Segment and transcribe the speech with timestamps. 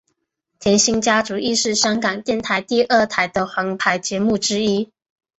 [0.59, 4.91] 甜心家族亦是香港电台第二台的皇牌节目之一。